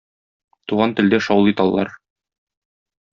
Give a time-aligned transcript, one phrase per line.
[0.71, 1.93] Туган телдә шаулый таллар.